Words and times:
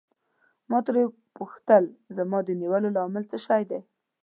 ما 0.69 0.79
ترې 0.85 1.03
وپوښتل 1.05 1.83
زما 2.17 2.39
د 2.45 2.49
نیولو 2.61 2.89
لامل 2.95 3.23
څه 3.31 3.37
شی 3.45 3.63
دی. 3.69 3.79